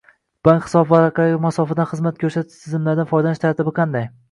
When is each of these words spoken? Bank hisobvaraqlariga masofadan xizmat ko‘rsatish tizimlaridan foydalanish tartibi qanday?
Bank 0.47 0.63
hisobvaraqlariga 0.67 1.41
masofadan 1.43 1.89
xizmat 1.93 2.19
ko‘rsatish 2.25 2.59
tizimlaridan 2.65 3.13
foydalanish 3.15 3.47
tartibi 3.47 3.79
qanday? 3.81 4.13